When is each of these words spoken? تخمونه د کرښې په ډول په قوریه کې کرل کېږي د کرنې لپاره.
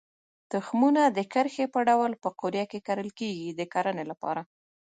تخمونه 0.53 1.01
د 1.17 1.19
کرښې 1.33 1.65
په 1.73 1.79
ډول 1.89 2.11
په 2.23 2.29
قوریه 2.39 2.65
کې 2.71 2.83
کرل 2.87 3.09
کېږي 3.19 3.47
د 3.53 3.61
کرنې 3.73 4.05
لپاره. 4.11 4.41